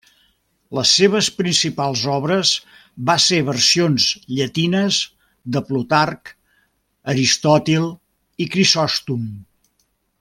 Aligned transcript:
Les 0.75 0.93
seves 0.99 1.27
principals 1.41 2.05
obres 2.13 2.53
va 3.09 3.17
ser 3.25 3.41
versions 3.49 4.07
llatines 4.39 4.97
de 5.57 5.63
Plutarc, 5.69 6.33
Aristòtil 7.15 7.87
i 8.47 8.49
Crisòstom. 8.57 9.31